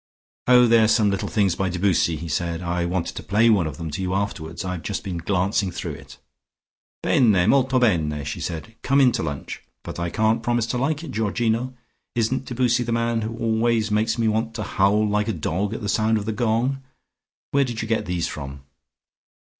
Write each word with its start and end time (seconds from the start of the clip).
"Oh, 0.47 0.65
they 0.65 0.79
are 0.79 0.87
some 0.87 1.11
little 1.11 1.27
things 1.27 1.53
by 1.53 1.69
Debussy," 1.69 2.15
he 2.15 2.27
said. 2.27 2.63
"I 2.63 2.85
want 2.87 3.05
to 3.09 3.21
play 3.21 3.51
one 3.51 3.67
of 3.67 3.77
them 3.77 3.91
to 3.91 4.01
you 4.01 4.15
afterwards. 4.15 4.65
I've 4.65 4.81
just 4.81 5.03
been 5.03 5.19
glancing 5.19 5.69
through 5.69 5.91
it." 5.91 6.17
"Bene, 7.03 7.45
molto 7.47 7.77
bene!" 7.77 8.25
said 8.25 8.65
she. 8.65 8.75
"Come 8.81 8.99
in 8.99 9.11
to 9.11 9.21
lunch. 9.21 9.61
But 9.83 9.99
I 9.99 10.09
can't 10.09 10.41
promise 10.41 10.65
to 10.67 10.79
like 10.79 11.03
it, 11.03 11.11
Georgino. 11.11 11.75
Isn't 12.15 12.45
Debussy 12.45 12.81
the 12.81 12.91
man 12.91 13.21
who 13.21 13.37
always 13.37 13.91
makes 13.91 14.17
me 14.17 14.27
want 14.27 14.55
to 14.55 14.63
howl 14.63 15.07
like 15.07 15.27
a 15.27 15.33
dog 15.33 15.71
at 15.75 15.81
the 15.81 15.87
sound 15.87 16.17
of 16.17 16.25
the 16.25 16.31
gong? 16.31 16.81
Where 17.51 17.63
did 17.63 17.83
you 17.83 17.87
get 17.87 18.07
these 18.07 18.27
from?" 18.27 18.63